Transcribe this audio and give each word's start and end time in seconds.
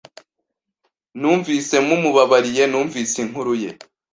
Numvise 1.19 1.75
mumubabariye 1.87 2.63
numvise 2.71 3.15
inkuru 3.25 3.51
ye. 3.61 3.69